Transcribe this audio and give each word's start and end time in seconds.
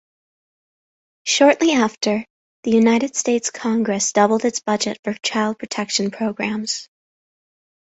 Shortly 1.27 1.73
after, 1.73 2.25
the 2.63 2.71
United 2.71 3.15
States 3.15 3.51
Congress 3.51 4.11
doubled 4.13 4.45
its 4.45 4.59
budget 4.59 4.97
for 5.03 5.13
child-protection 5.13 6.09
programs. 6.09 6.89